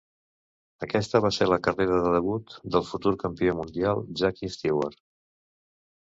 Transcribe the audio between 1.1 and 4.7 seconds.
va ser la carrera de debut del futur campió mundial Jackie